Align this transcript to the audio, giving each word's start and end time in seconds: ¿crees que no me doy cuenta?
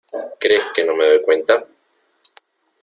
¿crees 0.39 0.63
que 0.73 0.83
no 0.83 0.95
me 0.95 1.05
doy 1.05 1.21
cuenta? 1.21 1.63